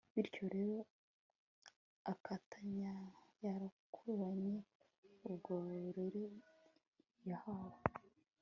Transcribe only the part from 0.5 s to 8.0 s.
rero akaba yarakuranye ubwo burere yahawe